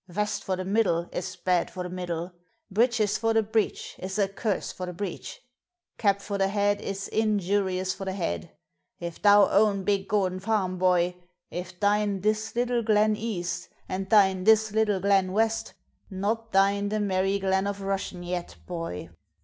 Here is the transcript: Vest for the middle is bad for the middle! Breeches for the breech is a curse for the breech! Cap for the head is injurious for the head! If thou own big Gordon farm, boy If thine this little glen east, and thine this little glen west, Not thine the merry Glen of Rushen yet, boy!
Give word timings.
Vest 0.07 0.43
for 0.43 0.55
the 0.55 0.65
middle 0.65 1.07
is 1.11 1.35
bad 1.35 1.69
for 1.69 1.83
the 1.83 1.89
middle! 1.89 2.31
Breeches 2.71 3.19
for 3.19 3.35
the 3.35 3.43
breech 3.43 3.93
is 3.99 4.17
a 4.17 4.27
curse 4.27 4.71
for 4.71 4.87
the 4.87 4.93
breech! 4.93 5.43
Cap 5.99 6.21
for 6.23 6.39
the 6.39 6.47
head 6.47 6.81
is 6.81 7.07
injurious 7.09 7.93
for 7.93 8.05
the 8.05 8.13
head! 8.13 8.49
If 8.99 9.21
thou 9.21 9.47
own 9.51 9.83
big 9.83 10.07
Gordon 10.07 10.39
farm, 10.39 10.79
boy 10.79 11.17
If 11.51 11.79
thine 11.79 12.21
this 12.21 12.55
little 12.55 12.81
glen 12.81 13.15
east, 13.15 13.69
and 13.87 14.09
thine 14.09 14.43
this 14.43 14.71
little 14.71 14.99
glen 14.99 15.33
west, 15.33 15.75
Not 16.09 16.51
thine 16.51 16.89
the 16.89 16.99
merry 16.99 17.37
Glen 17.37 17.67
of 17.67 17.81
Rushen 17.81 18.23
yet, 18.25 18.55
boy! 18.65 19.11